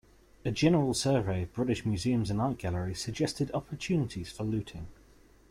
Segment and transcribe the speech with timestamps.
[0.43, 4.87] A general survey of British museums and art galleries suggested opportunities for looting.